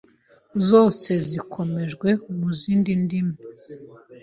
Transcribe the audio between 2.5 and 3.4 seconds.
zindi ndimi